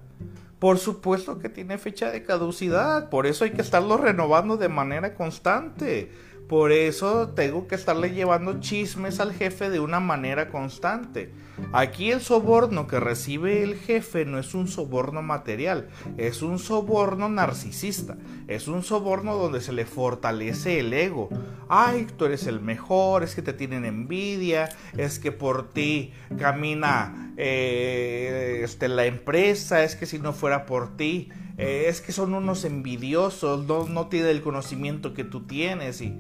[0.59, 5.15] Por supuesto que tiene fecha de caducidad, por eso hay que estarlo renovando de manera
[5.15, 6.11] constante.
[6.49, 11.31] Por eso tengo que estarle llevando chismes al jefe de una manera constante.
[11.73, 17.29] Aquí el soborno que recibe el jefe no es un soborno material, es un soborno
[17.29, 21.29] narcisista, es un soborno donde se le fortalece el ego.
[21.69, 27.35] Ay, tú eres el mejor, es que te tienen envidia, es que por ti camina
[27.37, 31.29] eh, este, la empresa, es que si no fuera por ti,
[31.59, 36.17] eh, es que son unos envidiosos, no, no tienen el conocimiento que tú tienes y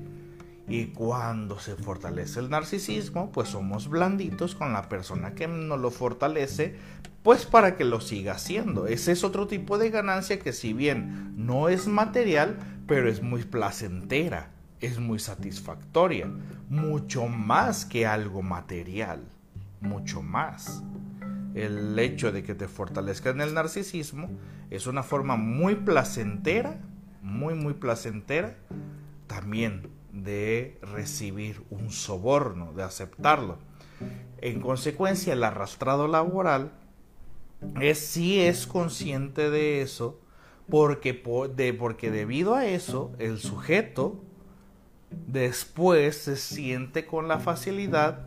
[0.68, 5.90] y cuando se fortalece el narcisismo, pues somos blanditos con la persona que nos lo
[5.90, 6.76] fortalece,
[7.22, 8.86] pues para que lo siga haciendo.
[8.86, 13.44] Ese es otro tipo de ganancia que si bien no es material, pero es muy
[13.44, 14.50] placentera,
[14.80, 16.30] es muy satisfactoria,
[16.68, 19.22] mucho más que algo material,
[19.80, 20.82] mucho más.
[21.54, 24.28] El hecho de que te fortalezca en el narcisismo
[24.70, 26.78] es una forma muy placentera,
[27.22, 28.56] muy, muy placentera,
[29.26, 33.58] también de recibir un soborno, de aceptarlo.
[34.40, 36.72] En consecuencia, el arrastrado laboral
[37.80, 40.20] es, sí es consciente de eso,
[40.68, 41.22] porque,
[41.56, 44.22] de, porque debido a eso, el sujeto
[45.10, 48.26] después se siente con la facilidad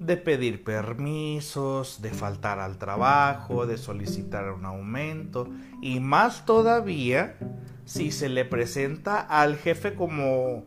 [0.00, 5.48] de pedir permisos, de faltar al trabajo, de solicitar un aumento
[5.80, 7.38] y más todavía
[7.84, 10.64] si se le presenta al jefe como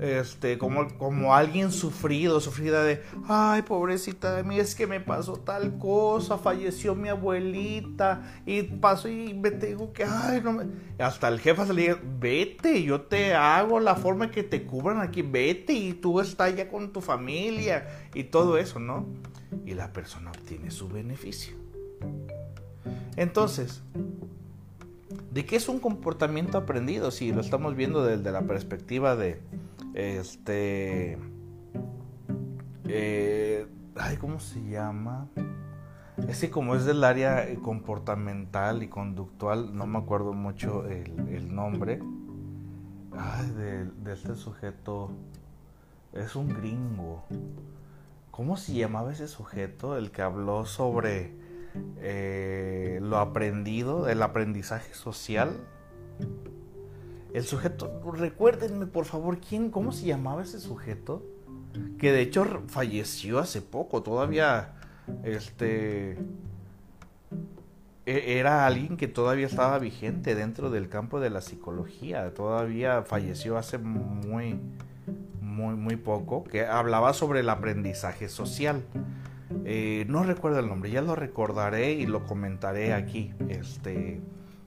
[0.00, 5.34] este, como, como alguien sufrido, sufrida de, ay, pobrecita de mí, es que me pasó
[5.36, 10.42] tal cosa, falleció mi abuelita, y pasó y me tengo que, ay.
[10.98, 15.00] Hasta el jefe se le dice, vete, yo te hago la forma que te cubran
[15.00, 19.06] aquí, vete, y tú estás ya con tu familia, y todo eso, ¿no?
[19.64, 21.54] Y la persona obtiene su beneficio.
[23.16, 23.82] Entonces,
[25.30, 27.10] ¿de qué es un comportamiento aprendido?
[27.10, 29.40] Si lo estamos viendo desde la perspectiva de,
[29.94, 31.18] este.
[32.86, 33.66] Eh,
[33.96, 35.28] ay, ¿cómo se llama?
[36.28, 42.00] Es que como es del área comportamental y conductual, no me acuerdo mucho el, nombre.
[43.16, 45.10] Ay, de, este sujeto.
[46.12, 47.24] Es un gringo.
[48.30, 49.96] ¿Cómo se llamaba ese sujeto?
[49.96, 51.32] El que habló sobre
[51.98, 55.56] eh, lo aprendido, el aprendizaje social.
[57.34, 61.20] El sujeto, recuérdenme por favor, ¿quién, cómo se llamaba ese sujeto?
[61.98, 64.74] Que de hecho falleció hace poco, todavía,
[65.24, 66.16] este,
[68.06, 73.58] e, era alguien que todavía estaba vigente dentro del campo de la psicología, todavía falleció
[73.58, 74.60] hace muy,
[75.40, 78.84] muy, muy poco, que hablaba sobre el aprendizaje social.
[79.64, 83.32] Eh, no recuerdo el nombre, ya lo recordaré y lo comentaré aquí.
[83.48, 84.20] Este,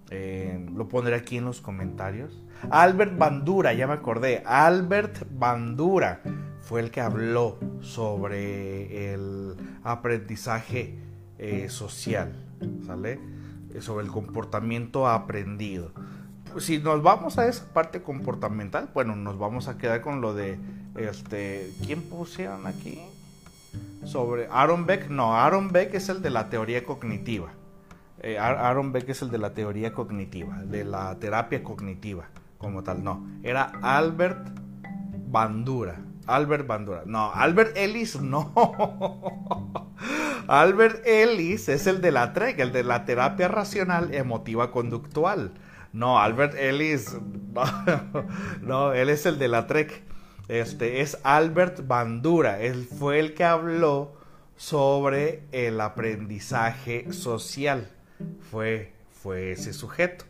[0.10, 2.41] eh, lo pondré aquí en los comentarios.
[2.70, 4.41] Albert Bandura, ya me acordé.
[4.45, 6.22] Albert Bandura
[6.62, 10.97] fue el que habló sobre el aprendizaje
[11.38, 12.34] eh, social,
[12.86, 13.20] ¿sale?
[13.74, 15.91] Eh, sobre el comportamiento aprendido.
[16.58, 20.58] Si nos vamos a esa parte comportamental, bueno, nos vamos a quedar con lo de,
[20.95, 22.99] este, ¿quién pusieron aquí?
[24.03, 27.51] Sobre Aaron Beck, no, Aaron Beck es el de la teoría cognitiva.
[28.22, 33.03] Eh, Aaron Beck es el de la teoría cognitiva, de la terapia cognitiva como tal,
[33.03, 33.28] no.
[33.43, 34.49] Era Albert
[35.28, 36.01] Bandura.
[36.26, 37.03] Albert Bandura.
[37.05, 38.51] No, Albert Ellis no.
[40.47, 45.51] Albert Ellis es el de la TREC, el de la terapia racional emotiva conductual.
[45.93, 47.18] No, Albert Ellis.
[48.61, 50.03] No, él es el de la TREC.
[50.47, 52.59] Este es Albert Bandura.
[52.59, 54.13] Él fue el que habló
[54.57, 57.89] sobre el aprendizaje social.
[58.51, 60.26] Fue, fue ese sujeto.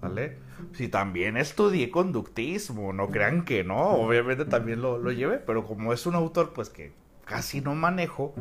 [0.00, 0.38] ¿Vale?
[0.72, 5.92] Si también estudié conductismo, no crean que no, obviamente también lo, lo llevé, pero como
[5.92, 6.92] es un autor pues que
[7.24, 8.34] casi no manejo,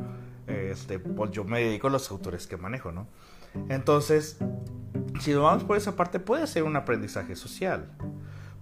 [0.47, 3.07] este, pues yo me dedico a los autores que manejo, ¿no?
[3.69, 4.37] Entonces,
[5.19, 7.91] si nos vamos por esa parte, puede ser un aprendizaje social.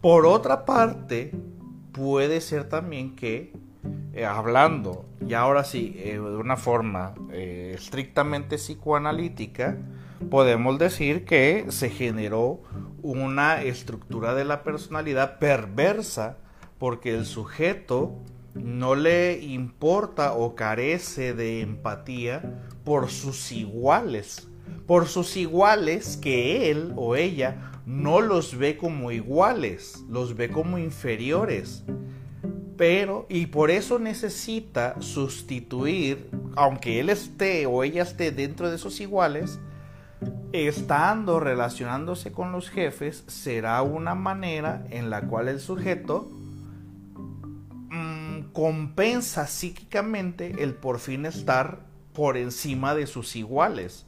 [0.01, 1.32] Por otra parte,
[1.91, 3.53] puede ser también que,
[4.13, 9.78] eh, hablando, y ahora sí, eh, de una forma eh, estrictamente psicoanalítica,
[10.30, 12.61] podemos decir que se generó
[13.01, 16.38] una estructura de la personalidad perversa
[16.78, 18.15] porque el sujeto
[18.53, 24.47] no le importa o carece de empatía por sus iguales,
[24.88, 30.78] por sus iguales que él o ella no los ve como iguales, los ve como
[30.78, 31.84] inferiores.
[32.78, 38.99] Pero, y por eso necesita sustituir, aunque él esté o ella esté dentro de sus
[39.01, 39.59] iguales,
[40.53, 46.30] estando relacionándose con los jefes, será una manera en la cual el sujeto
[47.89, 51.80] mm, compensa psíquicamente el por fin estar
[52.13, 54.05] por encima de sus iguales.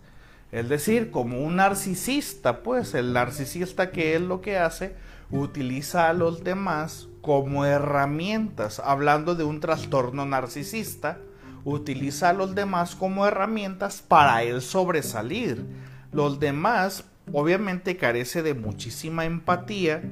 [0.51, 4.95] Es decir, como un narcisista, pues el narcisista que es lo que hace,
[5.31, 8.79] utiliza a los demás como herramientas.
[8.79, 11.17] Hablando de un trastorno narcisista,
[11.63, 15.65] utiliza a los demás como herramientas para él sobresalir.
[16.13, 20.03] Los demás obviamente carece de muchísima empatía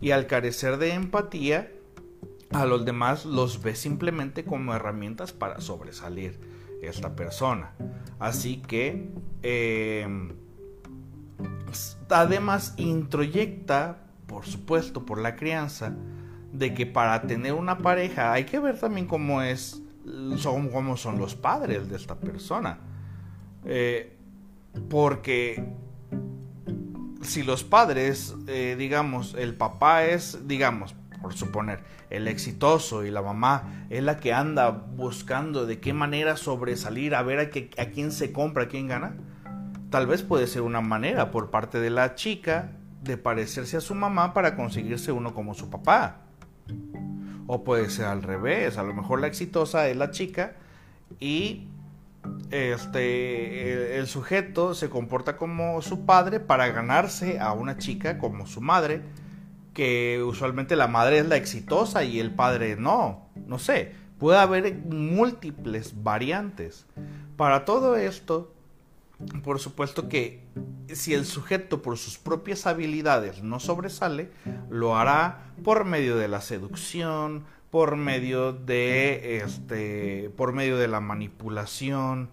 [0.00, 1.72] y al carecer de empatía,
[2.50, 6.38] a los demás los ve simplemente como herramientas para sobresalir
[6.82, 7.72] esta persona.
[8.18, 9.10] Así que
[9.42, 10.32] em,
[12.08, 15.94] además introyecta, por supuesto, por la crianza,
[16.52, 19.82] de que para tener una pareja hay que ver también cómo es,
[20.36, 22.78] son, cómo son los padres de esta persona.
[23.64, 24.15] Eh,
[24.88, 25.64] porque
[27.22, 33.22] si los padres, eh, digamos, el papá es, digamos, por suponer, el exitoso y la
[33.22, 38.12] mamá es la que anda buscando de qué manera sobresalir, a ver a, a quién
[38.12, 39.16] se compra, a quién gana,
[39.90, 42.72] tal vez puede ser una manera por parte de la chica
[43.02, 46.22] de parecerse a su mamá para conseguirse uno como su papá.
[47.46, 50.54] O puede ser al revés, a lo mejor la exitosa es la chica
[51.20, 51.68] y
[52.50, 58.60] este, el, sujeto se comporta como su padre para ganarse a una chica como su
[58.60, 59.02] madre,
[59.74, 64.74] que usualmente la madre es la exitosa y el padre no, no sé, puede haber
[64.74, 66.86] múltiples variantes.
[67.36, 68.52] Para todo esto,
[69.42, 70.44] por supuesto que
[70.92, 74.30] si el sujeto por sus propias habilidades no sobresale,
[74.68, 77.44] lo hará por medio de la seducción,
[77.76, 82.30] por medio de este por medio de la manipulación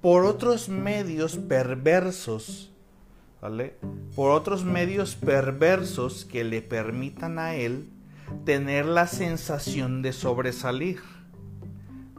[0.00, 2.72] por otros medios perversos
[3.42, 3.76] ¿vale?
[4.16, 7.90] por otros medios perversos que le permitan a él
[8.46, 11.00] tener la sensación de sobresalir.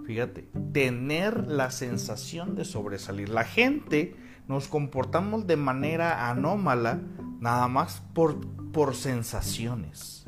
[0.06, 3.30] Fíjate tener la sensación de sobresalir.
[3.30, 4.16] La gente
[4.48, 7.02] nos comportamos de manera anómala
[7.39, 8.39] nada más por,
[8.72, 10.28] por sensaciones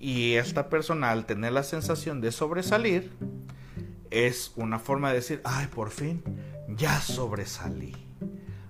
[0.00, 3.12] y esta persona al tener la sensación de sobresalir,
[4.10, 6.22] es una forma de decir, ay, por fin,
[6.68, 7.94] ya sobresalí.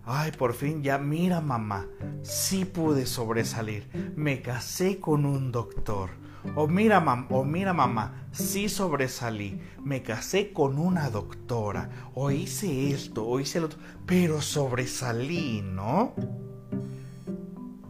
[0.04, 1.86] Ay, por fin, ya mira mamá,
[2.22, 3.88] sí pude sobresalir.
[4.16, 6.10] Me casé con un doctor.
[6.56, 9.60] O mira, mam o mira mamá, sí sobresalí.
[9.84, 11.90] Me casé con una doctora.
[12.14, 13.78] O hice esto, o hice lo otro.
[14.04, 16.14] Pero sobresalí, ¿no?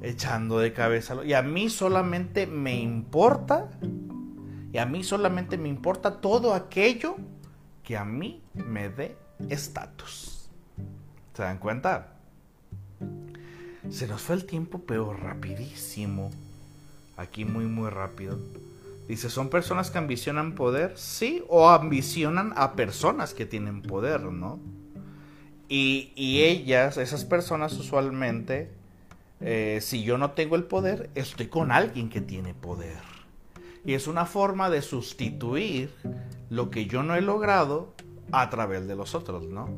[0.03, 1.17] Echando de cabeza.
[1.25, 3.71] Y a mí solamente me importa,
[4.73, 7.17] y a mí solamente me importa todo aquello
[7.83, 9.17] que a mí me dé
[9.49, 10.49] estatus.
[11.35, 12.15] ¿Se dan cuenta?
[13.89, 16.31] Se nos fue el tiempo, pero rapidísimo.
[17.17, 18.39] Aquí muy, muy rápido.
[19.09, 20.97] Dice, ¿son personas que ambicionan poder?
[20.97, 24.61] Sí, o ambicionan a personas que tienen poder, ¿no?
[25.69, 28.71] Y, y ellas, esas personas usualmente
[29.41, 32.99] eh, si yo no tengo el poder, estoy con alguien que tiene poder.
[33.85, 35.91] Y es una forma de sustituir
[36.51, 37.95] lo que yo no he logrado
[38.33, 39.69] a través de los otros, ¿no?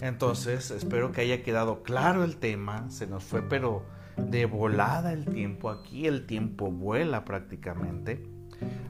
[0.00, 2.88] Entonces, espero que haya quedado claro el tema.
[2.90, 3.84] Se nos fue, pero
[4.16, 5.70] de volada el tiempo.
[5.70, 8.22] Aquí el tiempo vuela prácticamente.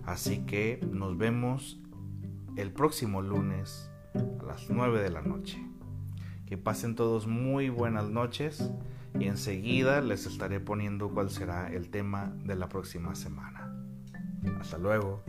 [0.05, 1.81] Así que nos vemos
[2.57, 5.59] el próximo lunes a las 9 de la noche.
[6.47, 8.70] Que pasen todos muy buenas noches
[9.19, 13.73] y enseguida les estaré poniendo cuál será el tema de la próxima semana.
[14.61, 15.23] Hasta luego.